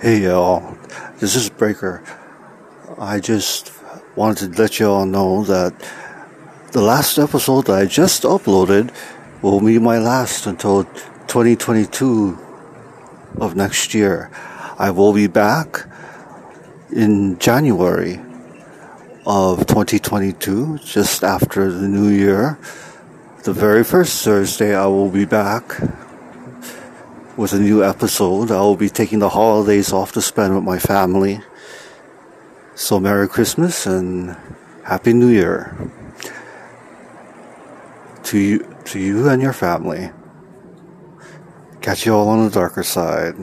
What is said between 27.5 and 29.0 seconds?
a new episode. I will be